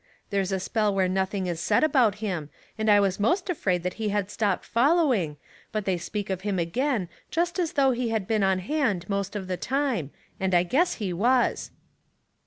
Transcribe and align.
There's 0.31 0.51
a 0.51 0.59
spell 0.59 0.91
where 0.95 1.07
nothing 1.07 1.45
is 1.45 1.59
said 1.59 1.83
about 1.83 2.15
him, 2.25 2.49
and 2.75 2.89
I 2.89 2.99
was 2.99 3.19
most 3.19 3.51
afraid 3.51 3.83
that 3.83 3.93
he 4.01 4.09
had 4.09 4.31
stopped 4.31 4.65
following, 4.65 5.37
but 5.71 5.85
they 5.85 5.99
speak 5.99 6.31
of 6.31 6.41
him 6.41 6.57
again 6.57 7.07
just 7.29 7.59
as 7.59 7.73
though 7.73 7.91
he 7.91 8.09
had 8.09 8.25
been 8.27 8.41
on 8.41 8.57
hand 8.57 9.07
most 9.07 9.35
of 9.35 9.47
the 9.47 9.57
time, 9.57 10.09
and 10.39 10.55
I 10.55 10.63
guess 10.63 10.95
he 10.95 11.13
was." 11.13 11.69